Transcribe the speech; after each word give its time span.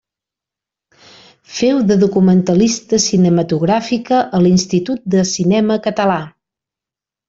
Féu 1.57 1.83
de 1.91 1.99
documentalista 2.05 3.01
cinematogràfica 3.05 4.25
a 4.39 4.43
l'Institut 4.49 5.09
de 5.17 5.27
Cinema 5.37 5.83
Català. 5.89 6.23